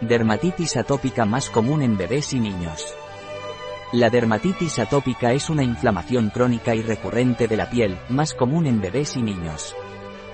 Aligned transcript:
Dermatitis 0.00 0.78
atópica 0.78 1.26
más 1.26 1.50
común 1.50 1.82
en 1.82 1.98
bebés 1.98 2.32
y 2.32 2.40
niños. 2.40 2.86
La 3.92 4.08
dermatitis 4.08 4.78
atópica 4.78 5.34
es 5.34 5.50
una 5.50 5.62
inflamación 5.62 6.30
crónica 6.30 6.74
y 6.74 6.80
recurrente 6.80 7.46
de 7.46 7.58
la 7.58 7.68
piel, 7.68 7.98
más 8.08 8.32
común 8.32 8.66
en 8.66 8.80
bebés 8.80 9.18
y 9.18 9.22
niños. 9.22 9.76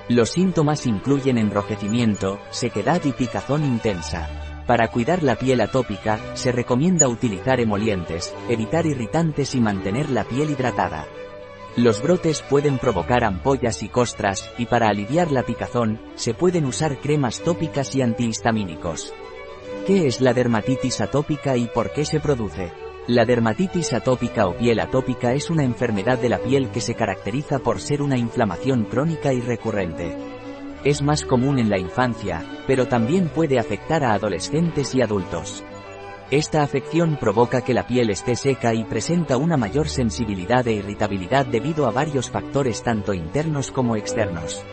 Los 0.09 0.31
síntomas 0.31 0.87
incluyen 0.87 1.37
enrojecimiento, 1.37 2.39
sequedad 2.51 3.03
y 3.05 3.11
picazón 3.11 3.65
intensa. 3.65 4.29
Para 4.69 4.87
cuidar 4.89 5.25
la 5.25 5.35
piel 5.35 5.61
atópica, 5.61 6.21
se 6.35 6.53
recomienda 6.53 7.09
utilizar 7.09 7.59
emolientes, 7.59 8.33
evitar 8.49 8.87
irritantes 8.87 9.57
y 9.57 9.61
mantener 9.61 10.11
la 10.11 10.23
piel 10.23 10.51
hidratada. 10.51 11.07
Los 11.77 12.03
brotes 12.03 12.41
pueden 12.43 12.79
provocar 12.79 13.25
ampollas 13.25 13.83
y 13.83 13.89
costras, 13.89 14.49
y 14.59 14.67
para 14.67 14.89
aliviar 14.89 15.33
la 15.33 15.43
picazón, 15.43 16.01
se 16.15 16.35
pueden 16.35 16.67
usar 16.67 16.99
cremas 16.99 17.41
tópicas 17.41 17.97
y 17.97 18.03
antihistamínicos. 18.03 19.13
¿Qué 19.87 20.09
es 20.09 20.21
la 20.21 20.35
dermatitis 20.35 21.01
atópica 21.01 21.57
y 21.57 21.69
por 21.69 21.93
qué 21.93 22.05
se 22.05 22.19
produce? 22.19 22.73
La 23.07 23.25
dermatitis 23.25 23.93
atópica 23.93 24.49
o 24.49 24.57
piel 24.57 24.81
atópica 24.81 25.33
es 25.33 25.49
una 25.49 25.63
enfermedad 25.63 26.19
de 26.19 26.29
la 26.29 26.41
piel 26.41 26.71
que 26.71 26.81
se 26.81 26.97
caracteriza 26.97 27.61
por 27.61 27.81
ser 27.81 28.03
una 28.03 28.19
inflamación 28.19 28.87
crónica 28.87 29.33
y 29.33 29.41
recurrente. 29.41 30.17
Es 30.83 31.03
más 31.03 31.25
común 31.25 31.61
en 31.61 31.71
la 31.71 31.79
infancia, 31.79 32.45
pero 32.67 32.89
también 32.89 33.29
puede 33.29 33.61
afectar 33.61 34.03
a 34.03 34.15
adolescentes 34.15 34.93
y 34.97 35.03
adultos. 35.03 35.63
Esta 36.33 36.65
afección 36.65 37.17
provoca 37.21 37.61
que 37.61 37.73
la 37.73 37.87
piel 37.87 38.11
esté 38.11 38.35
seca 38.35 38.75
y 38.75 38.83
presenta 38.83 39.37
una 39.37 39.57
mayor 39.57 39.89
sensibilidad 39.89 40.67
e 40.67 40.73
irritabilidad 40.73 41.47
debido 41.47 41.87
a 41.87 41.93
varios 41.93 42.29
factores 42.29 42.83
tanto 42.83 43.15
internos 43.15 43.71
como 43.71 43.95
externos. 43.95 44.65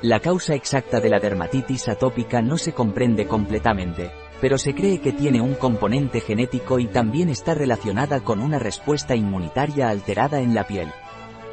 La 0.00 0.20
causa 0.20 0.54
exacta 0.54 1.00
de 1.00 1.08
la 1.08 1.18
dermatitis 1.18 1.88
atópica 1.88 2.40
no 2.40 2.56
se 2.56 2.72
comprende 2.72 3.26
completamente, 3.26 4.12
pero 4.40 4.58
se 4.58 4.74
cree 4.74 5.00
que 5.00 5.12
tiene 5.12 5.40
un 5.40 5.54
componente 5.54 6.20
genético 6.20 6.78
y 6.78 6.86
también 6.86 7.28
está 7.28 7.54
relacionada 7.54 8.20
con 8.20 8.40
una 8.40 8.58
respuesta 8.58 9.14
inmunitaria 9.14 9.88
alterada 9.88 10.40
en 10.40 10.54
la 10.54 10.66
piel. 10.66 10.88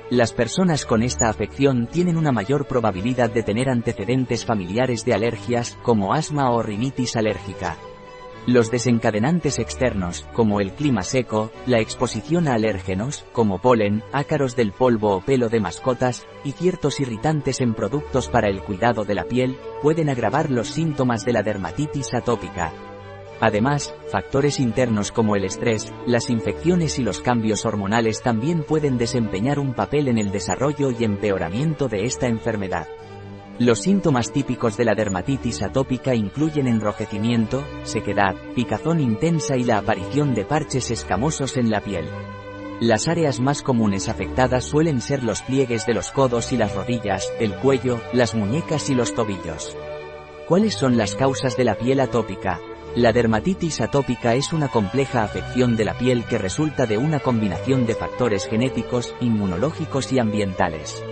Las 0.10 0.34
personas 0.34 0.86
con 0.86 1.04
esta 1.04 1.30
afección 1.30 1.88
tienen 1.88 2.18
una 2.18 2.34
mayor 2.34 2.66
probabilidad 2.66 3.30
de 3.30 3.44
tener 3.44 3.70
antecedentes 3.70 4.46
familiares 4.46 5.06
de 5.06 5.14
alergias, 5.14 5.78
como 5.84 6.14
asma 6.14 6.52
o 6.52 6.62
rinitis 6.62 7.16
alérgica. 7.16 7.78
Los 8.48 8.72
desencadenantes 8.72 9.60
externos, 9.60 10.26
como 10.34 10.62
el 10.62 10.72
clima 10.72 11.04
seco, 11.04 11.52
la 11.68 11.80
exposición 11.80 12.48
a 12.48 12.56
alérgenos, 12.56 13.24
como 13.34 13.60
polen, 13.62 14.04
ácaros 14.12 14.56
del 14.56 14.72
polvo 14.72 15.18
o 15.18 15.22
pelo 15.22 15.48
de 15.48 15.60
mascotas, 15.60 16.26
y 16.44 16.54
ciertos 16.54 17.00
irritantes 17.00 17.62
en 17.62 17.76
productos 17.76 18.30
para 18.30 18.50
el 18.50 18.64
cuidado 18.64 19.06
de 19.06 19.14
la 19.14 19.26
piel, 19.26 19.58
pueden 19.84 20.10
agravar 20.10 20.50
los 20.50 20.70
síntomas 20.70 21.24
de 21.24 21.34
la 21.34 21.44
dermatitis 21.44 22.16
atópica. 22.16 22.74
Además, 23.42 23.94
factores 24.12 24.60
internos 24.60 25.12
como 25.12 25.36
el 25.36 25.46
estrés, 25.46 25.94
las 26.08 26.32
infecciones 26.32 26.98
y 26.98 27.04
los 27.04 27.22
cambios 27.22 27.66
hormonales 27.66 28.24
también 28.24 28.64
pueden 28.64 28.98
desempeñar 28.98 29.60
un 29.60 29.76
papel 29.76 30.08
en 30.08 30.18
el 30.18 30.32
desarrollo 30.32 30.90
y 30.90 31.04
empeoramiento 31.04 31.88
de 31.88 32.06
esta 32.06 32.28
enfermedad. 32.28 32.88
Los 33.60 33.80
síntomas 33.80 34.32
típicos 34.32 34.78
de 34.78 34.86
la 34.86 34.96
dermatitis 34.96 35.62
atópica 35.62 36.16
incluyen 36.16 36.68
enrojecimiento, 36.68 37.64
sequedad, 37.84 38.36
picazón 38.56 39.00
intensa 39.00 39.56
y 39.56 39.64
la 39.64 39.78
aparición 39.78 40.34
de 40.34 40.46
parches 40.46 40.90
escamosos 40.90 41.58
en 41.58 41.70
la 41.70 41.82
piel. 41.82 42.06
Las 42.80 43.08
áreas 43.08 43.40
más 43.40 43.62
comunes 43.62 44.10
afectadas 44.10 44.66
suelen 44.66 45.02
ser 45.02 45.24
los 45.24 45.44
pliegues 45.44 45.86
de 45.86 45.94
los 45.94 46.12
codos 46.12 46.52
y 46.52 46.58
las 46.58 46.74
rodillas, 46.74 47.32
el 47.40 47.54
cuello, 47.54 48.02
las 48.14 48.34
muñecas 48.34 48.90
y 48.90 48.96
los 48.96 49.14
tobillos. 49.14 49.78
¿Cuáles 50.48 50.74
son 50.74 50.98
las 50.98 51.16
causas 51.16 51.56
de 51.56 51.66
la 51.66 51.76
piel 51.76 52.00
atópica? 52.00 52.60
La 52.96 53.14
dermatitis 53.14 53.80
atópica 53.80 54.34
es 54.34 54.52
una 54.52 54.70
compleja 54.70 55.24
afección 55.24 55.78
de 55.78 55.86
la 55.86 55.94
piel 55.94 56.26
que 56.26 56.40
resulta 56.40 56.88
de 56.88 56.98
una 56.98 57.20
combinación 57.20 57.86
de 57.86 57.94
factores 57.94 58.48
genéticos, 58.48 59.16
inmunológicos 59.22 60.12
y 60.12 60.20
ambientales. 60.20 61.04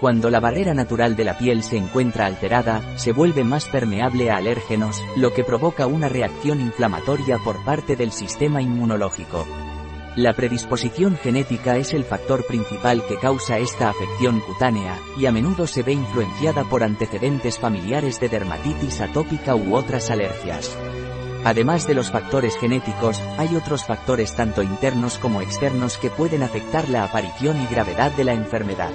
Cuando 0.00 0.28
la 0.28 0.40
barrera 0.40 0.74
natural 0.74 1.16
de 1.16 1.24
la 1.24 1.38
piel 1.38 1.62
se 1.62 1.78
encuentra 1.78 2.26
alterada, 2.26 2.82
se 2.98 3.12
vuelve 3.12 3.44
más 3.44 3.64
permeable 3.64 4.30
a 4.30 4.36
alérgenos, 4.36 5.02
lo 5.16 5.32
que 5.32 5.42
provoca 5.42 5.86
una 5.86 6.10
reacción 6.10 6.60
inflamatoria 6.60 7.38
por 7.38 7.64
parte 7.64 7.96
del 7.96 8.12
sistema 8.12 8.60
inmunológico. 8.60 9.46
La 10.14 10.34
predisposición 10.34 11.16
genética 11.16 11.76
es 11.78 11.94
el 11.94 12.04
factor 12.04 12.46
principal 12.46 13.06
que 13.06 13.18
causa 13.18 13.58
esta 13.58 13.88
afección 13.88 14.40
cutánea, 14.40 14.98
y 15.18 15.26
a 15.26 15.32
menudo 15.32 15.66
se 15.66 15.82
ve 15.82 15.92
influenciada 15.92 16.64
por 16.64 16.82
antecedentes 16.82 17.58
familiares 17.58 18.20
de 18.20 18.28
dermatitis 18.28 19.00
atópica 19.00 19.56
u 19.56 19.74
otras 19.74 20.10
alergias. 20.10 20.76
Además 21.44 21.86
de 21.86 21.94
los 21.94 22.10
factores 22.10 22.58
genéticos, 22.58 23.20
hay 23.38 23.56
otros 23.56 23.84
factores 23.84 24.34
tanto 24.34 24.62
internos 24.62 25.16
como 25.16 25.40
externos 25.40 25.96
que 25.96 26.10
pueden 26.10 26.42
afectar 26.42 26.88
la 26.88 27.04
aparición 27.04 27.60
y 27.62 27.66
gravedad 27.66 28.12
de 28.12 28.24
la 28.24 28.32
enfermedad. 28.34 28.90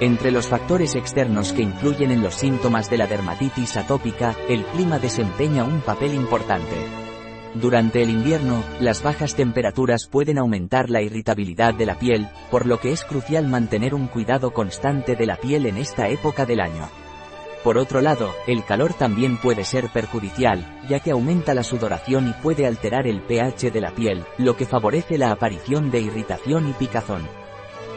Entre 0.00 0.30
los 0.30 0.48
factores 0.48 0.94
externos 0.94 1.52
que 1.52 1.60
influyen 1.60 2.10
en 2.10 2.22
los 2.22 2.34
síntomas 2.34 2.88
de 2.88 2.96
la 2.96 3.06
dermatitis 3.06 3.76
atópica, 3.76 4.34
el 4.48 4.64
clima 4.64 4.98
desempeña 4.98 5.62
un 5.62 5.82
papel 5.82 6.14
importante. 6.14 6.74
Durante 7.54 8.02
el 8.02 8.08
invierno, 8.08 8.64
las 8.80 9.02
bajas 9.02 9.34
temperaturas 9.34 10.06
pueden 10.06 10.38
aumentar 10.38 10.88
la 10.88 11.02
irritabilidad 11.02 11.74
de 11.74 11.84
la 11.84 11.98
piel, 11.98 12.28
por 12.50 12.64
lo 12.64 12.80
que 12.80 12.92
es 12.92 13.04
crucial 13.04 13.46
mantener 13.46 13.94
un 13.94 14.06
cuidado 14.06 14.52
constante 14.54 15.16
de 15.16 15.26
la 15.26 15.36
piel 15.36 15.66
en 15.66 15.76
esta 15.76 16.08
época 16.08 16.46
del 16.46 16.60
año. 16.60 16.88
Por 17.62 17.76
otro 17.76 18.00
lado, 18.00 18.32
el 18.46 18.64
calor 18.64 18.94
también 18.94 19.36
puede 19.36 19.64
ser 19.64 19.90
perjudicial, 19.90 20.80
ya 20.88 21.00
que 21.00 21.10
aumenta 21.10 21.52
la 21.52 21.62
sudoración 21.62 22.26
y 22.26 22.32
puede 22.42 22.66
alterar 22.66 23.06
el 23.06 23.20
pH 23.20 23.70
de 23.70 23.80
la 23.82 23.90
piel, 23.90 24.24
lo 24.38 24.56
que 24.56 24.64
favorece 24.64 25.18
la 25.18 25.30
aparición 25.30 25.90
de 25.90 26.00
irritación 26.00 26.70
y 26.70 26.72
picazón. 26.72 27.28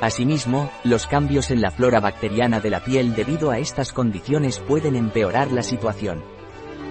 Asimismo, 0.03 0.69
los 0.83 1.07
cambios 1.07 1.49
en 1.49 1.61
la 1.61 1.71
flora 1.71 2.01
bacteriana 2.01 2.59
de 2.59 2.69
la 2.69 2.83
piel 2.83 3.15
debido 3.15 3.51
a 3.51 3.59
estas 3.59 3.93
condiciones 3.93 4.59
pueden 4.59 4.97
empeorar 4.97 5.49
la 5.53 5.63
situación. 5.63 6.21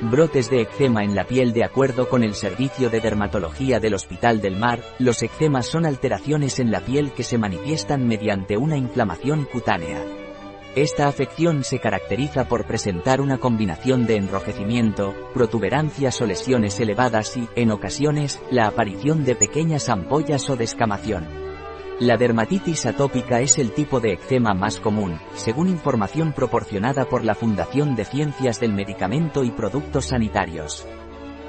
Brotes 0.01 0.49
de 0.49 0.63
eczema 0.63 1.05
en 1.05 1.15
la 1.15 1.25
piel 1.25 1.53
De 1.53 1.63
acuerdo 1.63 2.09
con 2.09 2.23
el 2.25 2.35
Servicio 2.35 2.89
de 2.89 3.01
Dermatología 3.03 3.81
del 3.81 3.93
Hospital 3.93 4.41
del 4.41 4.57
Mar, 4.57 4.81
los 4.99 5.23
eczemas 5.23 5.67
son 5.67 5.85
alteraciones 5.85 6.59
en 6.59 6.71
la 6.71 6.81
piel 6.81 7.13
que 7.13 7.23
se 7.23 7.37
manifiestan 7.37 8.07
mediante 8.07 8.57
una 8.57 8.79
inflamación 8.79 9.45
cutánea. 9.45 10.03
Esta 10.75 11.07
afección 11.07 11.65
se 11.65 11.81
caracteriza 11.81 12.49
por 12.49 12.65
presentar 12.65 13.21
una 13.21 13.37
combinación 13.37 14.07
de 14.07 14.17
enrojecimiento, 14.17 15.13
protuberancias 15.35 16.19
o 16.23 16.25
lesiones 16.25 16.81
elevadas 16.81 17.37
y, 17.37 17.47
en 17.57 17.73
ocasiones, 17.73 18.41
la 18.51 18.69
aparición 18.69 19.27
de 19.27 19.37
pequeñas 19.37 19.91
ampollas 19.91 20.49
o 20.49 20.57
descamación. 20.57 21.42
La 22.03 22.17
dermatitis 22.17 22.85
atópica 22.87 23.41
es 23.43 23.59
el 23.59 23.71
tipo 23.71 24.01
de 24.01 24.15
eczema 24.15 24.55
más 24.55 24.81
común, 24.81 25.21
según 25.37 25.69
información 25.69 26.33
proporcionada 26.33 27.05
por 27.05 27.25
la 27.25 27.37
Fundación 27.37 27.95
de 27.95 28.05
Ciencias 28.05 28.59
del 28.59 28.73
Medicamento 28.73 29.45
y 29.45 29.53
Productos 29.53 30.07
Sanitarios. 30.07 30.85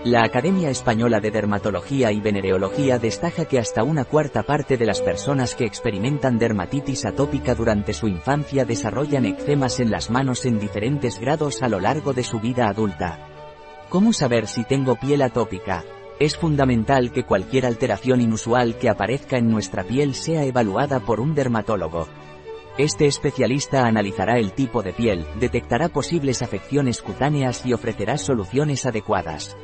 La 0.03 0.23
Academia 0.23 0.69
Española 0.69 1.19
de 1.19 1.31
Dermatología 1.31 2.11
y 2.11 2.21
Venereología 2.21 2.99
destaca 2.99 3.45
que 3.45 3.57
hasta 3.57 3.81
una 3.81 4.05
cuarta 4.05 4.43
parte 4.43 4.77
de 4.77 4.85
las 4.85 5.01
personas 5.01 5.55
que 5.55 5.65
experimentan 5.65 6.37
dermatitis 6.37 7.03
atópica 7.07 7.55
durante 7.55 7.91
su 7.91 8.07
infancia 8.07 8.63
desarrollan 8.63 9.25
eczemas 9.25 9.79
en 9.79 9.89
las 9.89 10.11
manos 10.11 10.45
en 10.45 10.59
diferentes 10.59 11.19
grados 11.19 11.63
a 11.63 11.67
lo 11.67 11.79
largo 11.79 12.13
de 12.13 12.23
su 12.23 12.39
vida 12.39 12.67
adulta. 12.67 13.27
¿Cómo 13.89 14.13
saber 14.13 14.45
si 14.45 14.63
tengo 14.65 14.97
piel 14.97 15.23
atópica? 15.23 15.83
Es 16.23 16.37
fundamental 16.37 17.11
que 17.11 17.25
cualquier 17.25 17.65
alteración 17.65 18.21
inusual 18.21 18.77
que 18.77 18.87
aparezca 18.87 19.37
en 19.37 19.49
nuestra 19.49 19.83
piel 19.83 20.15
sea 20.15 20.45
evaluada 20.45 21.01
por 21.01 21.19
un 21.19 21.35
dermatólogo. 21.35 22.07
Este 22.77 23.07
especialista 23.07 23.85
analizará 23.85 24.39
el 24.39 24.53
tipo 24.53 24.81
de 24.83 24.93
piel, 24.93 25.25
detectará 25.41 25.89
posibles 25.89 26.41
afecciones 26.41 27.01
cutáneas 27.01 27.65
y 27.65 27.73
ofrecerá 27.73 28.17
soluciones 28.17 28.85
adecuadas. 28.85 29.57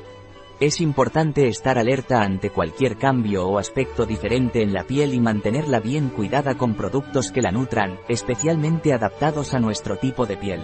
Es 0.60 0.82
importante 0.82 1.48
estar 1.48 1.78
alerta 1.78 2.24
ante 2.24 2.50
cualquier 2.50 2.98
cambio 2.98 3.48
o 3.48 3.58
aspecto 3.58 4.06
diferente 4.06 4.62
en 4.62 4.74
la 4.74 4.84
piel 4.84 5.14
y 5.14 5.22
mantenerla 5.22 5.80
bien 5.80 6.10
cuidada 6.10 6.58
con 6.58 6.76
productos 6.76 7.32
que 7.32 7.42
la 7.42 7.52
nutran, 7.52 8.02
especialmente 8.10 8.92
adaptados 8.92 9.54
a 9.54 9.62
nuestro 9.62 9.96
tipo 9.96 10.26
de 10.26 10.36
piel. 10.36 10.60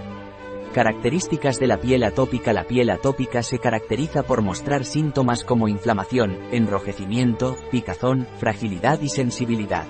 Características 0.75 1.57
de 1.57 1.67
la 1.67 1.77
piel 1.77 2.03
atópica 2.03 2.51
La 2.51 2.65
piel 2.65 2.89
atópica 2.89 3.41
se 3.43 3.59
caracteriza 3.59 4.23
por 4.23 4.41
mostrar 4.41 4.83
síntomas 4.83 5.45
como 5.45 5.69
inflamación, 5.69 6.37
enrojecimiento, 6.51 7.55
picazón, 7.71 8.27
fragilidad 8.39 8.99
y 8.99 9.07
sensibilidad. 9.07 9.87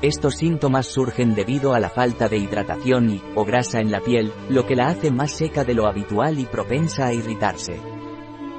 Estos 0.00 0.36
síntomas 0.36 0.86
surgen 0.86 1.34
debido 1.34 1.74
a 1.74 1.80
la 1.80 1.90
falta 1.90 2.30
de 2.30 2.38
hidratación 2.38 3.10
y, 3.10 3.22
o 3.34 3.44
grasa 3.44 3.80
en 3.80 3.90
la 3.90 4.00
piel, 4.00 4.32
lo 4.48 4.64
que 4.64 4.74
la 4.74 4.86
hace 4.86 5.10
más 5.10 5.32
seca 5.32 5.64
de 5.64 5.74
lo 5.74 5.86
habitual 5.86 6.38
y 6.38 6.46
propensa 6.46 7.08
a 7.08 7.12
irritarse. 7.12 7.78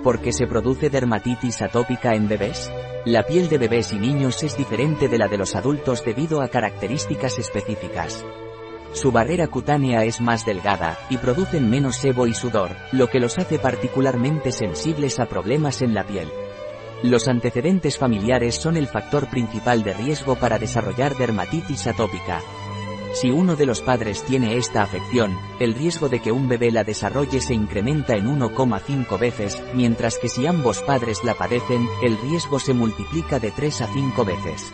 ¿Por 0.04 0.22
qué 0.22 0.34
se 0.34 0.46
produce 0.46 0.92
dermatitis 0.92 1.64
atópica 1.64 2.14
en 2.14 2.28
bebés? 2.28 2.72
La 3.04 3.24
piel 3.24 3.50
de 3.50 3.58
bebés 3.58 3.94
y 3.94 3.96
niños 3.98 4.44
es 4.44 4.56
diferente 4.56 5.08
de 5.08 5.18
la 5.18 5.28
de 5.28 5.40
los 5.40 5.56
adultos 5.56 6.06
debido 6.06 6.44
a 6.44 6.50
características 6.50 7.40
específicas. 7.40 8.24
Su 8.98 9.12
barrera 9.12 9.48
cutánea 9.48 10.06
es 10.06 10.22
más 10.22 10.44
delgada, 10.44 10.98
y 11.12 11.18
producen 11.18 11.70
menos 11.70 11.98
sebo 11.98 12.26
y 12.26 12.34
sudor, 12.34 12.72
lo 12.92 13.12
que 13.12 13.20
los 13.20 13.38
hace 13.38 13.60
particularmente 13.60 14.52
sensibles 14.52 15.20
a 15.20 15.28
problemas 15.28 15.84
en 15.84 15.94
la 15.94 16.04
piel. 16.04 16.28
Los 17.04 17.28
antecedentes 17.28 18.00
familiares 18.00 18.56
son 18.56 18.76
el 18.76 18.88
factor 18.88 19.30
principal 19.30 19.84
de 19.84 19.94
riesgo 19.94 20.34
para 20.34 20.58
desarrollar 20.58 21.16
dermatitis 21.16 21.86
atópica. 21.86 22.42
Si 23.14 23.30
uno 23.30 23.56
de 23.56 23.68
los 23.68 23.82
padres 23.82 24.24
tiene 24.24 24.58
esta 24.58 24.82
afección, 24.82 25.38
el 25.60 25.76
riesgo 25.76 26.10
de 26.10 26.20
que 26.20 26.32
un 26.32 26.50
bebé 26.50 26.72
la 26.72 26.84
desarrolle 26.84 27.40
se 27.40 27.54
incrementa 27.54 28.16
en 28.16 28.26
1,5 28.26 29.20
veces, 29.20 29.62
mientras 29.76 30.18
que 30.18 30.28
si 30.28 30.48
ambos 30.48 30.82
padres 30.82 31.24
la 31.24 31.36
padecen, 31.36 31.88
el 32.02 32.18
riesgo 32.18 32.60
se 32.60 32.74
multiplica 32.74 33.40
de 33.40 33.52
3 33.52 33.82
a 33.82 33.94
5 33.94 34.26
veces. 34.26 34.74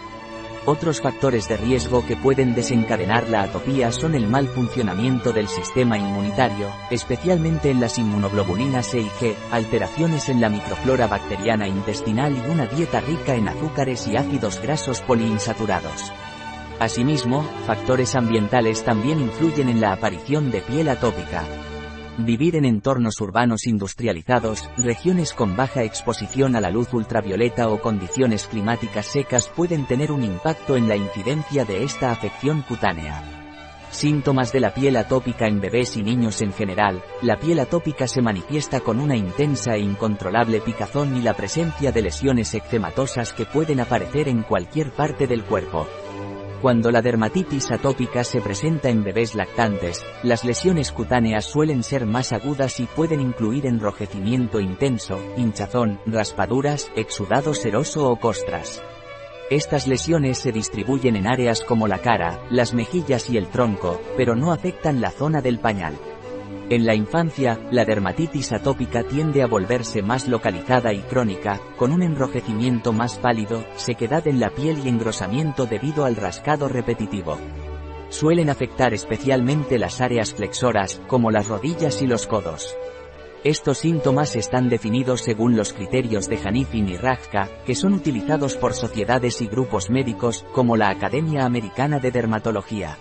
Otros 0.65 1.01
factores 1.01 1.50
de 1.50 1.57
riesgo 1.57 2.06
que 2.06 2.15
pueden 2.15 2.56
desencadenar 2.56 3.27
la 3.27 3.42
atopía 3.42 3.92
son 3.92 4.15
el 4.15 4.27
mal 4.27 4.48
funcionamiento 4.48 5.33
del 5.33 5.50
sistema 5.50 5.98
inmunitario, 5.98 6.71
especialmente 6.89 7.69
en 7.69 7.81
las 7.81 7.98
inmunoglobulinas 7.98 8.94
E 8.94 9.01
y 9.01 9.10
G, 9.10 9.36
alteraciones 9.51 10.30
en 10.30 10.39
la 10.39 10.48
microflora 10.48 11.07
bacteriana 11.07 11.68
intestinal 11.68 12.33
y 12.38 12.50
una 12.50 12.65
dieta 12.68 13.01
rica 13.01 13.36
en 13.36 13.50
azúcares 13.50 14.07
y 14.07 14.15
ácidos 14.15 14.62
grasos 14.62 15.01
poliinsaturados. 15.01 16.13
Asimismo, 16.80 17.44
factores 17.68 18.16
ambientales 18.16 18.86
también 18.86 19.19
influyen 19.19 19.68
en 19.68 19.81
la 19.81 19.92
aparición 19.92 20.50
de 20.50 20.62
piel 20.62 20.88
atópica. 20.88 21.44
Vivir 22.19 22.56
en 22.56 22.65
entornos 22.65 23.19
urbanos 23.21 23.65
industrializados, 23.65 24.69
regiones 24.77 25.33
con 25.33 25.56
baja 25.56 25.81
exposición 25.81 26.56
a 26.56 26.62
la 26.62 26.69
luz 26.69 26.94
ultravioleta 26.94 27.68
o 27.69 27.81
condiciones 27.81 28.45
climáticas 28.45 29.07
secas 29.07 29.50
pueden 29.50 29.88
tener 29.88 30.12
un 30.12 30.24
impacto 30.24 30.77
en 30.77 30.88
la 30.88 30.95
incidencia 30.95 31.65
de 31.65 31.83
esta 31.83 32.12
afección 32.12 32.62
cutánea. 32.62 33.24
Síntomas 33.89 34.51
de 34.51 34.60
la 34.60 34.75
piel 34.75 34.95
atópica 34.98 35.48
en 35.48 35.60
bebés 35.60 35.98
y 35.98 36.04
niños 36.04 36.42
en 36.44 36.54
general, 36.54 37.04
la 37.24 37.38
piel 37.38 37.60
atópica 37.60 38.07
se 38.07 38.21
manifiesta 38.21 38.80
con 38.80 39.00
una 39.00 39.16
intensa 39.16 39.74
e 39.74 39.80
incontrolable 39.80 40.62
picazón 40.62 41.18
y 41.18 41.21
la 41.21 41.33
presencia 41.33 41.92
de 41.92 42.04
lesiones 42.04 42.54
eczematosas 42.54 43.33
que 43.33 43.45
pueden 43.45 43.80
aparecer 43.80 44.27
en 44.27 44.44
cualquier 44.44 44.92
parte 44.92 45.25
del 45.25 45.44
cuerpo. 45.44 45.88
Cuando 46.63 46.92
la 46.92 47.01
dermatitis 47.01 47.71
atópica 47.71 48.24
se 48.24 48.39
presenta 48.39 48.88
en 48.88 49.04
bebés 49.04 49.36
lactantes, 49.36 50.01
las 50.24 50.45
lesiones 50.45 50.94
cutáneas 50.94 51.44
suelen 51.44 51.83
ser 51.83 52.06
más 52.06 52.31
agudas 52.31 52.80
y 52.80 52.86
pueden 52.86 53.19
incluir 53.19 53.65
enrojecimiento 53.65 54.62
intenso, 54.62 55.19
hinchazón, 55.36 56.00
raspaduras, 56.06 56.89
exudado 56.95 57.54
seroso 57.54 58.10
o 58.10 58.15
costras. 58.15 58.81
Estas 59.50 59.88
lesiones 59.88 60.38
se 60.38 60.54
distribuyen 60.54 61.18
en 61.18 61.27
áreas 61.27 61.60
como 61.60 61.89
la 61.89 61.98
cara, 61.98 62.39
las 62.50 62.74
mejillas 62.74 63.30
y 63.30 63.36
el 63.36 63.48
tronco, 63.48 64.00
pero 64.16 64.33
no 64.38 64.54
afectan 64.54 65.01
la 65.01 65.12
zona 65.12 65.42
del 65.42 65.59
pañal. 65.59 66.00
En 66.69 66.86
la 66.86 66.95
infancia, 66.95 67.60
la 67.71 67.83
dermatitis 67.83 68.54
atópica 68.54 69.04
tiende 69.04 69.44
a 69.44 69.48
volverse 69.48 70.01
más 70.01 70.27
localizada 70.27 70.94
y 70.94 71.00
crónica, 71.01 71.60
con 71.77 71.92
un 71.92 72.01
enrojecimiento 72.01 72.94
más 72.94 73.18
pálido, 73.18 73.65
sequedad 73.75 74.27
en 74.27 74.39
la 74.39 74.50
piel 74.50 74.80
y 74.83 74.89
engrosamiento 74.89 75.65
debido 75.65 76.06
al 76.06 76.15
rascado 76.15 76.69
repetitivo. 76.69 77.38
Suelen 78.10 78.50
afectar 78.50 78.94
especialmente 78.94 79.77
las 79.77 80.00
áreas 80.00 80.33
flexoras, 80.33 81.01
como 81.07 81.31
las 81.31 81.48
rodillas 81.48 82.01
y 82.01 82.07
los 82.07 82.27
codos. 82.27 82.75
Estos 83.44 83.80
síntomas 83.80 84.38
están 84.38 84.69
definidos 84.69 85.19
según 85.19 85.57
los 85.57 85.74
criterios 85.74 86.30
de 86.30 86.39
Hanifin 86.45 86.88
y 86.88 86.95
Rajka, 86.95 87.50
que 87.66 87.75
son 87.75 87.94
utilizados 87.94 88.56
por 88.56 88.74
sociedades 88.74 89.42
y 89.42 89.48
grupos 89.48 89.89
médicos, 89.89 90.45
como 90.54 90.77
la 90.77 90.89
Academia 90.89 91.44
Americana 91.44 92.00
de 92.00 92.12
Dermatología. 92.12 92.98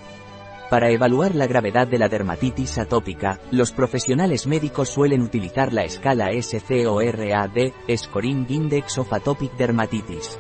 Para 0.73 0.89
evaluar 0.89 1.35
la 1.35 1.47
gravedad 1.47 1.87
de 1.87 1.99
la 1.99 2.09
dermatitis 2.09 2.79
atópica, 2.79 3.39
los 3.51 3.73
profesionales 3.73 4.47
médicos 4.47 4.89
suelen 4.89 5.21
utilizar 5.21 5.71
la 5.71 5.85
escala 5.85 6.31
SCORAD, 6.33 7.73
Scoring 7.95 8.47
Index 8.49 8.97
of 8.97 9.13
Atopic 9.13 9.53
Dermatitis. 9.59 10.39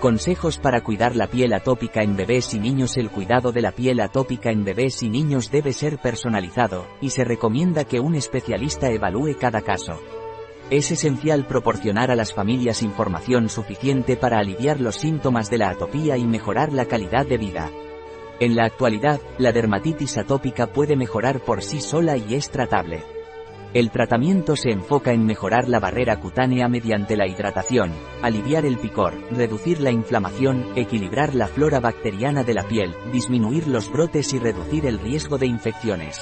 Consejos 0.00 0.58
para 0.58 0.82
cuidar 0.82 1.16
la 1.16 1.28
piel 1.28 1.54
atópica 1.54 2.02
en 2.02 2.14
bebés 2.14 2.52
y 2.52 2.58
niños 2.58 2.98
El 2.98 3.08
cuidado 3.08 3.52
de 3.52 3.62
la 3.62 3.72
piel 3.72 4.00
atópica 4.00 4.50
en 4.50 4.64
bebés 4.64 5.02
y 5.02 5.08
niños 5.08 5.50
debe 5.50 5.72
ser 5.72 5.96
personalizado, 5.96 6.86
y 7.00 7.08
se 7.08 7.24
recomienda 7.24 7.84
que 7.84 8.00
un 8.00 8.16
especialista 8.16 8.90
evalúe 8.90 9.38
cada 9.40 9.62
caso. 9.62 9.98
Es 10.68 10.90
esencial 10.90 11.46
proporcionar 11.46 12.10
a 12.10 12.16
las 12.16 12.34
familias 12.34 12.82
información 12.82 13.48
suficiente 13.48 14.18
para 14.18 14.40
aliviar 14.40 14.78
los 14.82 14.96
síntomas 14.96 15.48
de 15.48 15.56
la 15.56 15.70
atopía 15.70 16.18
y 16.18 16.26
mejorar 16.26 16.70
la 16.70 16.84
calidad 16.84 17.24
de 17.24 17.38
vida. 17.38 17.70
En 18.40 18.56
la 18.56 18.64
actualidad, 18.64 19.20
la 19.38 19.52
dermatitis 19.52 20.18
atópica 20.18 20.66
puede 20.66 20.96
mejorar 20.96 21.40
por 21.40 21.62
sí 21.62 21.80
sola 21.80 22.16
y 22.16 22.34
es 22.34 22.50
tratable. 22.50 23.02
El 23.74 23.90
tratamiento 23.90 24.54
se 24.54 24.70
enfoca 24.70 25.12
en 25.12 25.24
mejorar 25.26 25.68
la 25.68 25.80
barrera 25.80 26.20
cutánea 26.20 26.68
mediante 26.68 27.16
la 27.16 27.26
hidratación, 27.26 27.92
aliviar 28.22 28.64
el 28.64 28.78
picor, 28.78 29.14
reducir 29.32 29.80
la 29.80 29.90
inflamación, 29.90 30.66
equilibrar 30.76 31.34
la 31.34 31.48
flora 31.48 31.80
bacteriana 31.80 32.44
de 32.44 32.54
la 32.54 32.62
piel, 32.68 32.94
disminuir 33.12 33.66
los 33.66 33.90
brotes 33.90 34.32
y 34.32 34.38
reducir 34.38 34.86
el 34.86 35.00
riesgo 35.00 35.38
de 35.38 35.46
infecciones. 35.46 36.20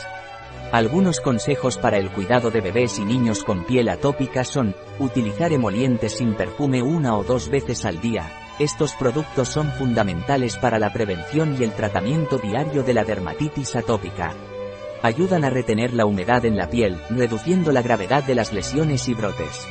Algunos 0.72 1.20
consejos 1.20 1.76
para 1.76 1.98
el 1.98 2.10
cuidado 2.10 2.50
de 2.50 2.62
bebés 2.62 2.98
y 2.98 3.04
niños 3.04 3.44
con 3.44 3.64
piel 3.64 3.90
atópica 3.90 4.44
son, 4.44 4.74
utilizar 4.98 5.52
emolientes 5.52 6.12
sin 6.16 6.32
perfume 6.32 6.82
una 6.82 7.16
o 7.18 7.22
dos 7.22 7.50
veces 7.50 7.84
al 7.84 8.00
día, 8.00 8.41
estos 8.58 8.94
productos 8.94 9.48
son 9.48 9.72
fundamentales 9.72 10.56
para 10.56 10.78
la 10.78 10.92
prevención 10.92 11.56
y 11.58 11.64
el 11.64 11.72
tratamiento 11.72 12.38
diario 12.38 12.82
de 12.82 12.94
la 12.94 13.04
dermatitis 13.04 13.74
atópica. 13.76 14.34
Ayudan 15.02 15.44
a 15.44 15.50
retener 15.50 15.94
la 15.94 16.06
humedad 16.06 16.44
en 16.44 16.56
la 16.56 16.68
piel, 16.68 17.00
reduciendo 17.10 17.72
la 17.72 17.82
gravedad 17.82 18.22
de 18.22 18.34
las 18.34 18.52
lesiones 18.52 19.08
y 19.08 19.14
brotes. 19.14 19.66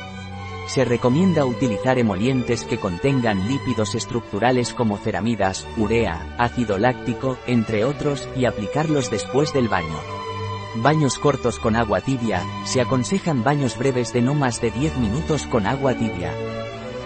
Se 0.66 0.84
recomienda 0.84 1.44
utilizar 1.44 1.98
emolientes 1.98 2.64
que 2.64 2.78
contengan 2.78 3.48
lípidos 3.48 3.94
estructurales 3.94 4.72
como 4.74 4.98
ceramidas, 4.98 5.66
urea, 5.76 6.34
ácido 6.38 6.78
láctico, 6.78 7.38
entre 7.46 7.84
otros, 7.84 8.28
y 8.36 8.44
aplicarlos 8.44 9.10
después 9.10 9.52
del 9.52 9.68
baño. 9.68 9.98
Baños 10.76 11.18
cortos 11.18 11.58
con 11.58 11.76
agua 11.76 12.00
tibia, 12.00 12.42
se 12.64 12.80
aconsejan 12.80 13.44
baños 13.44 13.76
breves 13.76 14.12
de 14.12 14.22
no 14.22 14.34
más 14.34 14.60
de 14.60 14.70
10 14.70 14.96
minutos 14.98 15.46
con 15.46 15.66
agua 15.66 15.94
tibia. 15.94 16.32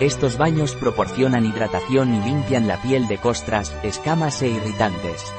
Estos 0.01 0.37
baños 0.37 0.75
proporcionan 0.75 1.47
hidratación 1.47 2.15
y 2.15 2.21
limpian 2.21 2.69
la 2.69 2.83
piel 2.83 3.09
de 3.09 3.17
costras, 3.17 3.75
escamas 3.83 4.43
e 4.43 4.49
irritantes. 4.49 5.33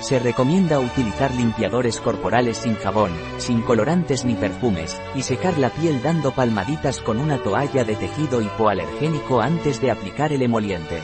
Se 0.00 0.18
recomienda 0.18 0.80
utilizar 0.80 1.32
limpiadores 1.32 2.00
corporales 2.00 2.58
sin 2.58 2.74
jabón, 2.74 3.12
sin 3.38 3.62
colorantes 3.62 4.24
ni 4.24 4.34
perfumes, 4.34 5.00
y 5.14 5.22
secar 5.22 5.58
la 5.58 5.70
piel 5.70 6.02
dando 6.02 6.32
palmaditas 6.32 7.00
con 7.00 7.20
una 7.20 7.40
toalla 7.40 7.84
de 7.84 7.94
tejido 7.94 8.42
hipoalergénico 8.42 9.40
antes 9.40 9.80
de 9.80 9.92
aplicar 9.92 10.32
el 10.32 10.42
emoliente. 10.42 10.98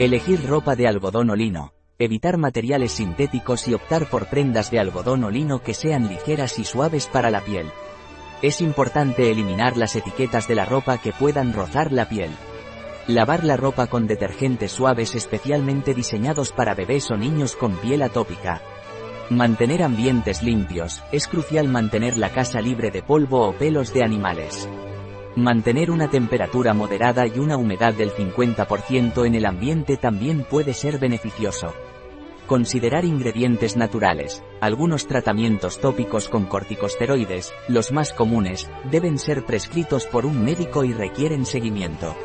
Elegir 0.00 0.44
ropa 0.44 0.74
de 0.74 0.88
algodón 0.88 1.30
o 1.30 1.36
lino. 1.36 1.72
Evitar 2.00 2.36
materiales 2.36 2.92
sintéticos 2.92 3.68
y 3.68 3.74
optar 3.74 4.10
por 4.10 4.26
prendas 4.26 4.72
de 4.72 4.80
algodón 4.80 5.22
o 5.22 5.30
lino 5.30 5.62
que 5.62 5.72
sean 5.72 6.08
ligeras 6.08 6.58
y 6.58 6.64
suaves 6.64 7.06
para 7.06 7.30
la 7.30 7.42
piel. 7.42 7.70
Es 8.40 8.60
importante 8.60 9.32
eliminar 9.32 9.76
las 9.76 9.96
etiquetas 9.96 10.46
de 10.46 10.54
la 10.54 10.64
ropa 10.64 10.98
que 10.98 11.12
puedan 11.12 11.52
rozar 11.52 11.90
la 11.90 12.08
piel. 12.08 12.30
Lavar 13.08 13.42
la 13.42 13.56
ropa 13.56 13.88
con 13.88 14.06
detergentes 14.06 14.70
suaves 14.70 15.16
especialmente 15.16 15.92
diseñados 15.92 16.52
para 16.52 16.74
bebés 16.74 17.10
o 17.10 17.16
niños 17.16 17.56
con 17.56 17.76
piel 17.78 18.02
atópica. 18.02 18.62
Mantener 19.28 19.82
ambientes 19.82 20.44
limpios, 20.44 21.02
es 21.10 21.26
crucial 21.26 21.66
mantener 21.66 22.16
la 22.16 22.30
casa 22.30 22.60
libre 22.60 22.92
de 22.92 23.02
polvo 23.02 23.48
o 23.48 23.54
pelos 23.54 23.92
de 23.92 24.04
animales. 24.04 24.68
Mantener 25.34 25.90
una 25.90 26.08
temperatura 26.08 26.74
moderada 26.74 27.26
y 27.26 27.40
una 27.40 27.56
humedad 27.56 27.92
del 27.92 28.12
50% 28.12 29.26
en 29.26 29.34
el 29.34 29.46
ambiente 29.46 29.96
también 29.96 30.44
puede 30.44 30.74
ser 30.74 31.00
beneficioso. 31.00 31.74
Considerar 32.48 33.04
ingredientes 33.04 33.76
naturales. 33.76 34.42
Algunos 34.62 35.06
tratamientos 35.06 35.80
tópicos 35.82 36.30
con 36.30 36.46
corticosteroides, 36.46 37.52
los 37.68 37.92
más 37.92 38.14
comunes, 38.14 38.70
deben 38.90 39.18
ser 39.18 39.44
prescritos 39.44 40.06
por 40.06 40.24
un 40.24 40.42
médico 40.42 40.82
y 40.82 40.94
requieren 40.94 41.44
seguimiento. 41.44 42.16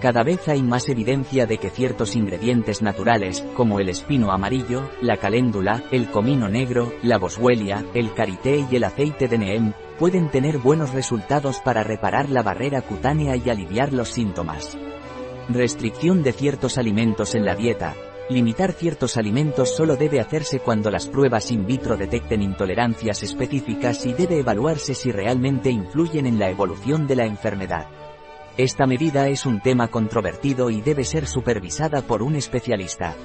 Cada 0.00 0.22
vez 0.22 0.48
hay 0.48 0.62
más 0.62 0.88
evidencia 0.88 1.44
de 1.44 1.58
que 1.58 1.68
ciertos 1.68 2.16
ingredientes 2.16 2.80
naturales, 2.80 3.44
como 3.54 3.80
el 3.80 3.90
espino 3.90 4.32
amarillo, 4.32 4.88
la 5.02 5.18
caléndula, 5.18 5.84
el 5.90 6.10
comino 6.10 6.48
negro, 6.48 6.94
la 7.02 7.18
boswellia, 7.18 7.84
el 7.92 8.14
karité 8.14 8.64
y 8.70 8.76
el 8.76 8.84
aceite 8.84 9.28
de 9.28 9.36
neem, 9.36 9.72
pueden 9.98 10.30
tener 10.30 10.56
buenos 10.56 10.94
resultados 10.94 11.60
para 11.60 11.84
reparar 11.84 12.30
la 12.30 12.42
barrera 12.42 12.80
cutánea 12.80 13.36
y 13.36 13.50
aliviar 13.50 13.92
los 13.92 14.08
síntomas. 14.08 14.78
Restricción 15.50 16.22
de 16.22 16.32
ciertos 16.32 16.78
alimentos 16.78 17.34
en 17.34 17.44
la 17.44 17.54
dieta, 17.54 17.94
Limitar 18.30 18.72
ciertos 18.72 19.16
alimentos 19.16 19.74
solo 19.74 19.96
debe 19.96 20.20
hacerse 20.20 20.60
cuando 20.60 20.88
las 20.88 21.08
pruebas 21.08 21.50
in 21.50 21.66
vitro 21.66 21.96
detecten 21.96 22.42
intolerancias 22.42 23.24
específicas 23.24 24.06
y 24.06 24.12
debe 24.12 24.38
evaluarse 24.38 24.94
si 24.94 25.10
realmente 25.10 25.68
influyen 25.68 26.26
en 26.26 26.38
la 26.38 26.48
evolución 26.48 27.08
de 27.08 27.16
la 27.16 27.26
enfermedad. 27.26 27.88
Esta 28.56 28.86
medida 28.86 29.26
es 29.26 29.46
un 29.46 29.60
tema 29.60 29.88
controvertido 29.88 30.70
y 30.70 30.80
debe 30.80 31.02
ser 31.02 31.26
supervisada 31.26 32.02
por 32.02 32.22
un 32.22 32.36
especialista. 32.36 33.16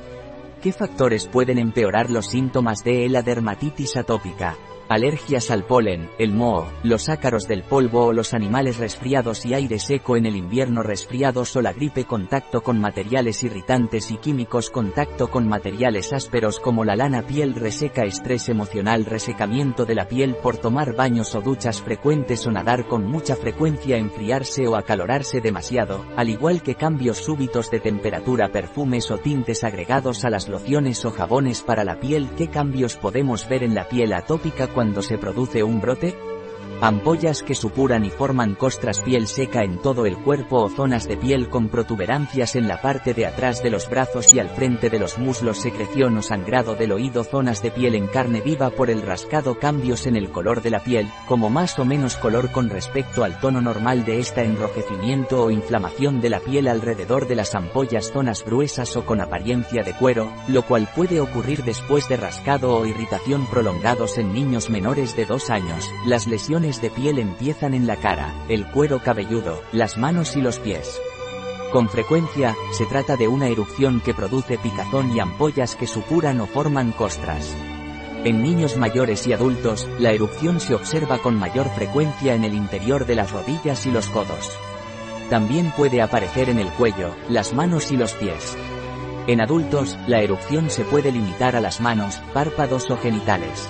¿Qué 0.63 0.71
factores 0.71 1.27
pueden 1.27 1.59
empeorar 1.59 2.09
los 2.09 2.25
síntomas 2.25 2.83
de 2.83 3.07
la 3.07 3.21
dermatitis 3.21 3.97
atópica? 3.97 4.57
Alergias 4.87 5.49
al 5.49 5.63
polen, 5.63 6.11
el 6.19 6.31
moho, 6.31 6.67
los 6.83 7.09
ácaros 7.09 7.47
del 7.47 7.63
polvo 7.63 8.05
o 8.05 8.13
los 8.13 8.35
animales 8.35 8.77
resfriados 8.77 9.43
y 9.43 9.55
aire 9.55 9.79
seco 9.79 10.15
en 10.15 10.27
el 10.27 10.35
invierno 10.35 10.83
resfriados 10.83 11.55
o 11.55 11.61
la 11.63 11.73
gripe 11.73 12.05
contacto 12.05 12.61
con 12.61 12.79
materiales 12.79 13.41
irritantes 13.43 14.11
y 14.11 14.17
químicos 14.17 14.69
contacto 14.69 15.31
con 15.31 15.47
materiales 15.47 16.13
ásperos 16.13 16.59
como 16.59 16.85
la 16.85 16.95
lana 16.95 17.23
piel 17.23 17.55
reseca 17.55 18.03
estrés 18.03 18.47
emocional 18.47 19.05
resecamiento 19.05 19.85
de 19.85 19.95
la 19.95 20.07
piel 20.07 20.35
por 20.35 20.57
tomar 20.57 20.95
baños 20.95 21.33
o 21.33 21.41
duchas 21.41 21.81
frecuentes 21.81 22.45
o 22.45 22.51
nadar 22.51 22.85
con 22.87 23.05
mucha 23.07 23.35
frecuencia 23.35 23.97
enfriarse 23.97 24.67
o 24.67 24.75
acalorarse 24.75 25.41
demasiado, 25.41 26.05
al 26.15 26.29
igual 26.29 26.61
que 26.61 26.75
cambios 26.75 27.17
súbitos 27.17 27.71
de 27.71 27.79
temperatura 27.79 28.51
perfumes 28.51 29.09
o 29.09 29.17
tintes 29.17 29.63
agregados 29.63 30.25
a 30.25 30.29
las 30.29 30.47
lociones 30.47 31.03
o 31.05 31.11
jabones 31.11 31.63
para 31.63 31.83
la 31.83 31.99
piel 31.99 32.29
¿Qué 32.37 32.49
cambios 32.49 32.95
podemos 32.95 33.49
ver 33.49 33.63
en 33.63 33.73
la 33.73 33.87
piel 33.87 34.13
atópica 34.13 34.67
cuando 34.75 35.01
se 35.01 35.17
produce 35.17 35.63
un 35.63 35.79
brote? 35.79 36.34
Ampollas 36.85 37.41
que 37.41 37.55
supuran 37.55 38.05
y 38.05 38.11
forman 38.11 38.53
costras 38.53 38.99
piel 38.99 39.25
seca 39.25 39.63
en 39.63 39.79
todo 39.79 40.05
el 40.05 40.15
cuerpo 40.17 40.61
o 40.61 40.69
zonas 40.69 41.07
de 41.07 41.17
piel 41.17 41.49
con 41.49 41.67
protuberancias 41.67 42.55
en 42.55 42.67
la 42.67 42.79
parte 42.79 43.15
de 43.15 43.25
atrás 43.25 43.63
de 43.63 43.71
los 43.71 43.89
brazos 43.89 44.35
y 44.35 44.39
al 44.39 44.49
frente 44.49 44.91
de 44.91 44.99
los 44.99 45.17
muslos 45.17 45.57
secreción 45.57 46.15
o 46.15 46.21
sangrado 46.21 46.75
del 46.75 46.91
oído 46.91 47.23
zonas 47.23 47.63
de 47.63 47.71
piel 47.71 47.95
en 47.95 48.05
carne 48.05 48.39
viva 48.41 48.69
por 48.69 48.91
el 48.91 49.01
rascado 49.01 49.57
cambios 49.57 50.05
en 50.05 50.15
el 50.15 50.29
color 50.29 50.61
de 50.61 50.69
la 50.69 50.83
piel, 50.83 51.09
como 51.27 51.49
más 51.49 51.79
o 51.79 51.85
menos 51.85 52.17
color 52.17 52.51
con 52.51 52.69
respecto 52.69 53.23
al 53.23 53.39
tono 53.39 53.61
normal 53.61 54.05
de 54.05 54.19
esta 54.19 54.43
enrojecimiento 54.43 55.43
o 55.43 55.49
inflamación 55.49 56.21
de 56.21 56.29
la 56.29 56.39
piel 56.39 56.67
alrededor 56.67 57.27
de 57.27 57.33
las 57.33 57.55
ampollas 57.55 58.11
zonas 58.11 58.45
gruesas 58.45 58.95
o 58.95 59.07
con 59.07 59.21
apariencia 59.21 59.81
de 59.81 59.93
cuero, 59.93 60.31
lo 60.47 60.61
cual 60.61 60.87
puede 60.95 61.19
ocurrir 61.19 61.63
después 61.63 62.07
de 62.09 62.17
rascado 62.17 62.75
o 62.75 62.85
irritación 62.85 63.47
prolongados 63.47 64.19
en 64.19 64.33
niños 64.33 64.69
menores 64.69 65.15
de 65.15 65.25
2 65.25 65.49
años. 65.49 65.89
Las 66.05 66.27
lesiones 66.27 66.74
de 66.81 66.89
piel 66.89 67.19
empiezan 67.19 67.73
en 67.73 67.87
la 67.87 67.95
cara, 67.95 68.33
el 68.49 68.65
cuero 68.65 69.01
cabelludo, 69.01 69.61
las 69.71 69.97
manos 69.97 70.35
y 70.35 70.41
los 70.41 70.59
pies. 70.59 70.99
Con 71.71 71.89
frecuencia, 71.89 72.55
se 72.71 72.85
trata 72.85 73.17
de 73.17 73.27
una 73.27 73.47
erupción 73.47 73.99
que 73.99 74.13
produce 74.13 74.57
picazón 74.57 75.15
y 75.15 75.19
ampollas 75.19 75.75
que 75.75 75.87
supuran 75.87 76.39
o 76.39 76.47
forman 76.47 76.91
costras. 76.91 77.53
En 78.23 78.41
niños 78.41 78.77
mayores 78.77 79.27
y 79.27 79.33
adultos, 79.33 79.87
la 79.99 80.11
erupción 80.11 80.59
se 80.59 80.73
observa 80.73 81.17
con 81.17 81.37
mayor 81.37 81.67
frecuencia 81.75 82.33
en 82.33 82.43
el 82.43 82.53
interior 82.53 83.05
de 83.05 83.15
las 83.15 83.31
rodillas 83.31 83.85
y 83.85 83.91
los 83.91 84.07
codos. 84.07 84.51
También 85.29 85.71
puede 85.75 86.01
aparecer 86.01 86.49
en 86.49 86.59
el 86.59 86.69
cuello, 86.69 87.15
las 87.29 87.53
manos 87.53 87.91
y 87.91 87.97
los 87.97 88.13
pies. 88.13 88.55
En 89.27 89.41
adultos, 89.41 89.97
la 90.07 90.21
erupción 90.21 90.69
se 90.69 90.85
puede 90.85 91.11
limitar 91.11 91.55
a 91.55 91.61
las 91.61 91.81
manos, 91.81 92.21
párpados 92.33 92.89
o 92.89 92.97
genitales. 92.97 93.69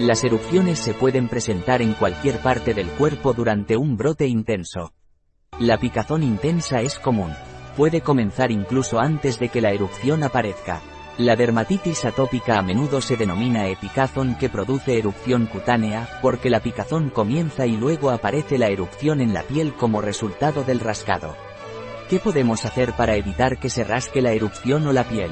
Las 0.00 0.24
erupciones 0.24 0.80
se 0.80 0.92
pueden 0.92 1.28
presentar 1.28 1.80
en 1.80 1.92
cualquier 1.92 2.38
parte 2.38 2.74
del 2.74 2.88
cuerpo 2.88 3.32
durante 3.32 3.76
un 3.76 3.96
brote 3.96 4.26
intenso. 4.26 4.92
La 5.60 5.78
picazón 5.78 6.24
intensa 6.24 6.80
es 6.80 6.98
común. 6.98 7.32
Puede 7.76 8.00
comenzar 8.00 8.50
incluso 8.50 8.98
antes 8.98 9.38
de 9.38 9.50
que 9.50 9.60
la 9.60 9.70
erupción 9.70 10.24
aparezca. 10.24 10.80
La 11.16 11.36
dermatitis 11.36 12.04
atópica 12.04 12.58
a 12.58 12.62
menudo 12.62 13.00
se 13.00 13.16
denomina 13.16 13.68
epicazón 13.68 14.34
que 14.36 14.48
produce 14.48 14.98
erupción 14.98 15.46
cutánea, 15.46 16.18
porque 16.20 16.50
la 16.50 16.58
picazón 16.58 17.08
comienza 17.08 17.64
y 17.64 17.76
luego 17.76 18.10
aparece 18.10 18.58
la 18.58 18.66
erupción 18.66 19.20
en 19.20 19.32
la 19.32 19.44
piel 19.44 19.74
como 19.74 20.00
resultado 20.00 20.64
del 20.64 20.80
rascado. 20.80 21.36
¿Qué 22.10 22.18
podemos 22.18 22.64
hacer 22.64 22.94
para 22.94 23.14
evitar 23.14 23.58
que 23.60 23.70
se 23.70 23.84
rasque 23.84 24.20
la 24.20 24.32
erupción 24.32 24.88
o 24.88 24.92
la 24.92 25.04
piel? 25.04 25.30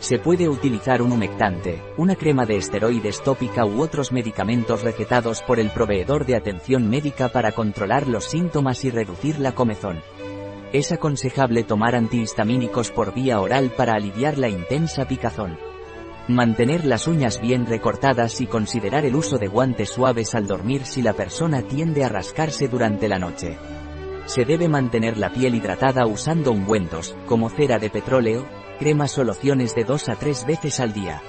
Se 0.00 0.18
puede 0.18 0.48
utilizar 0.48 1.02
un 1.02 1.12
humectante, 1.12 1.82
una 1.96 2.14
crema 2.16 2.44
de 2.44 2.56
esteroides 2.56 3.22
tópica 3.22 3.64
u 3.64 3.80
otros 3.80 4.12
medicamentos 4.12 4.82
recetados 4.82 5.42
por 5.42 5.58
el 5.58 5.70
proveedor 5.70 6.26
de 6.26 6.36
atención 6.36 6.88
médica 6.88 7.28
para 7.28 7.52
controlar 7.52 8.06
los 8.06 8.24
síntomas 8.26 8.84
y 8.84 8.90
reducir 8.90 9.38
la 9.40 9.52
comezón. 9.52 10.02
Es 10.72 10.92
aconsejable 10.92 11.64
tomar 11.64 11.94
antihistamínicos 11.94 12.90
por 12.90 13.14
vía 13.14 13.40
oral 13.40 13.70
para 13.70 13.94
aliviar 13.94 14.36
la 14.36 14.48
intensa 14.48 15.08
picazón. 15.08 15.58
Mantener 16.28 16.84
las 16.84 17.06
uñas 17.06 17.40
bien 17.40 17.66
recortadas 17.66 18.40
y 18.40 18.46
considerar 18.46 19.04
el 19.04 19.14
uso 19.14 19.38
de 19.38 19.46
guantes 19.46 19.90
suaves 19.90 20.34
al 20.34 20.46
dormir 20.46 20.84
si 20.84 21.00
la 21.00 21.14
persona 21.14 21.62
tiende 21.62 22.04
a 22.04 22.08
rascarse 22.08 22.68
durante 22.68 23.08
la 23.08 23.18
noche. 23.18 23.56
Se 24.26 24.44
debe 24.44 24.68
mantener 24.68 25.16
la 25.18 25.30
piel 25.30 25.54
hidratada 25.54 26.04
usando 26.04 26.50
ungüentos, 26.50 27.16
como 27.26 27.48
cera 27.48 27.78
de 27.78 27.90
petróleo, 27.90 28.44
cremas 28.80 29.16
o 29.18 29.24
lociones 29.24 29.74
de 29.76 29.84
2 29.84 30.08
a 30.08 30.16
3 30.16 30.46
veces 30.46 30.80
al 30.80 30.92
día. 30.92 31.22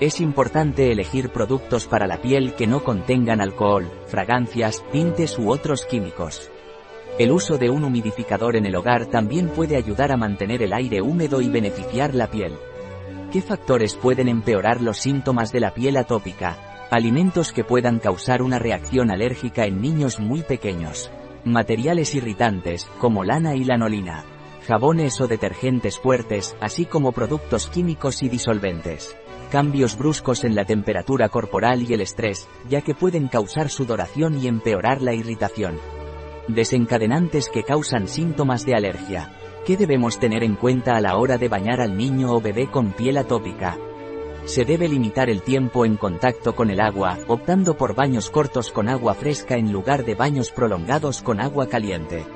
Es 0.00 0.20
importante 0.20 0.90
elegir 0.90 1.30
productos 1.30 1.86
para 1.86 2.08
la 2.08 2.20
piel 2.20 2.54
que 2.54 2.66
no 2.66 2.82
contengan 2.82 3.40
alcohol, 3.40 3.88
fragancias, 4.08 4.84
tintes 4.90 5.38
u 5.38 5.48
otros 5.48 5.84
químicos. 5.84 6.50
El 7.20 7.30
uso 7.30 7.56
de 7.56 7.70
un 7.70 7.84
humidificador 7.84 8.56
en 8.56 8.66
el 8.66 8.74
hogar 8.74 9.06
también 9.06 9.48
puede 9.48 9.76
ayudar 9.76 10.10
a 10.10 10.16
mantener 10.16 10.60
el 10.60 10.72
aire 10.72 11.00
húmedo 11.00 11.40
y 11.40 11.48
beneficiar 11.48 12.12
la 12.16 12.26
piel. 12.26 12.54
¿Qué 13.32 13.40
factores 13.40 13.94
pueden 13.94 14.26
empeorar 14.26 14.80
los 14.80 14.98
síntomas 14.98 15.52
de 15.52 15.60
la 15.60 15.72
piel 15.72 15.96
atópica? 15.96 16.88
Alimentos 16.90 17.52
que 17.52 17.62
puedan 17.62 18.00
causar 18.00 18.42
una 18.42 18.58
reacción 18.58 19.12
alérgica 19.12 19.66
en 19.66 19.80
niños 19.80 20.18
muy 20.18 20.42
pequeños. 20.42 21.12
Materiales 21.44 22.14
irritantes, 22.14 22.86
como 22.98 23.24
lana 23.24 23.54
y 23.54 23.64
lanolina 23.64 24.24
jabones 24.64 25.20
o 25.20 25.28
detergentes 25.28 25.98
fuertes, 25.98 26.56
así 26.60 26.86
como 26.86 27.12
productos 27.12 27.68
químicos 27.68 28.22
y 28.22 28.28
disolventes. 28.28 29.16
Cambios 29.50 29.96
bruscos 29.96 30.44
en 30.44 30.54
la 30.54 30.64
temperatura 30.64 31.28
corporal 31.28 31.82
y 31.82 31.92
el 31.92 32.00
estrés, 32.00 32.48
ya 32.68 32.80
que 32.80 32.94
pueden 32.94 33.28
causar 33.28 33.68
sudoración 33.68 34.38
y 34.38 34.48
empeorar 34.48 35.02
la 35.02 35.14
irritación. 35.14 35.78
Desencadenantes 36.48 37.48
que 37.48 37.62
causan 37.62 38.08
síntomas 38.08 38.64
de 38.66 38.74
alergia. 38.74 39.32
¿Qué 39.64 39.76
debemos 39.76 40.18
tener 40.18 40.42
en 40.42 40.56
cuenta 40.56 40.96
a 40.96 41.00
la 41.00 41.16
hora 41.16 41.38
de 41.38 41.48
bañar 41.48 41.80
al 41.80 41.96
niño 41.96 42.32
o 42.32 42.40
bebé 42.40 42.70
con 42.70 42.92
piel 42.92 43.16
atópica? 43.18 43.78
Se 44.46 44.66
debe 44.66 44.88
limitar 44.88 45.30
el 45.30 45.40
tiempo 45.40 45.86
en 45.86 45.96
contacto 45.96 46.54
con 46.54 46.70
el 46.70 46.80
agua, 46.80 47.18
optando 47.28 47.78
por 47.78 47.94
baños 47.94 48.28
cortos 48.28 48.70
con 48.70 48.90
agua 48.90 49.14
fresca 49.14 49.56
en 49.56 49.72
lugar 49.72 50.04
de 50.04 50.14
baños 50.14 50.50
prolongados 50.50 51.22
con 51.22 51.40
agua 51.40 51.68
caliente. 51.68 52.26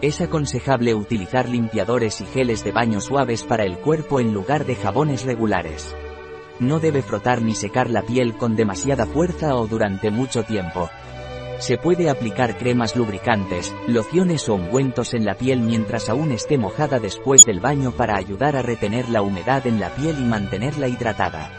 Es 0.00 0.20
aconsejable 0.20 0.94
utilizar 0.94 1.48
limpiadores 1.48 2.20
y 2.20 2.24
geles 2.24 2.62
de 2.62 2.70
baño 2.70 3.00
suaves 3.00 3.42
para 3.42 3.64
el 3.64 3.78
cuerpo 3.78 4.20
en 4.20 4.32
lugar 4.32 4.64
de 4.64 4.76
jabones 4.76 5.24
regulares. 5.24 5.94
No 6.60 6.78
debe 6.78 7.02
frotar 7.02 7.42
ni 7.42 7.54
secar 7.54 7.90
la 7.90 8.02
piel 8.02 8.36
con 8.36 8.54
demasiada 8.54 9.04
fuerza 9.04 9.56
o 9.56 9.66
durante 9.66 10.10
mucho 10.10 10.44
tiempo. 10.44 10.88
Se 11.60 11.76
puede 11.76 12.08
aplicar 12.08 12.56
cremas 12.56 12.96
lubricantes, 12.96 13.74
lociones 13.86 14.48
o 14.48 14.54
ungüentos 14.54 15.12
en 15.12 15.26
la 15.26 15.34
piel 15.34 15.60
mientras 15.60 16.08
aún 16.08 16.32
esté 16.32 16.56
mojada 16.56 16.98
después 16.98 17.44
del 17.44 17.60
baño 17.60 17.92
para 17.92 18.16
ayudar 18.16 18.56
a 18.56 18.62
retener 18.62 19.10
la 19.10 19.20
humedad 19.20 19.66
en 19.66 19.78
la 19.78 19.90
piel 19.90 20.16
y 20.18 20.24
mantenerla 20.24 20.88
hidratada. 20.88 21.52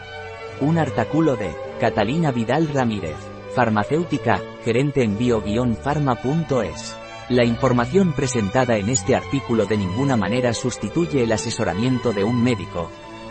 Un 0.60 0.76
artículo 0.78 1.36
de 1.36 1.54
Catalina 1.78 2.32
Vidal 2.32 2.68
Ramírez, 2.74 3.14
farmacéutica, 3.54 4.40
gerente 4.64 5.04
en 5.04 5.16
bio-pharma.es. 5.16 6.96
La 7.28 7.44
información 7.44 8.12
presentada 8.12 8.78
en 8.78 8.88
este 8.88 9.14
artículo 9.14 9.66
de 9.66 9.76
ninguna 9.76 10.16
manera 10.16 10.52
sustituye 10.52 11.22
el 11.22 11.30
asesoramiento 11.30 12.12
de 12.12 12.24
un 12.24 12.42
médico. 12.42 12.90